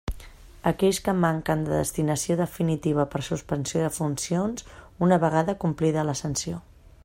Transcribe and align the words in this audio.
Aquells 0.69 0.99
que 1.07 1.13
manquen 1.25 1.61
de 1.67 1.73
destinació 1.73 2.37
definitiva 2.39 3.05
per 3.11 3.21
suspensió 3.27 3.83
de 3.83 3.93
funcions, 3.99 4.67
una 5.09 5.23
vegada 5.27 5.59
complida 5.67 6.11
la 6.11 6.17
sanció. 6.23 6.63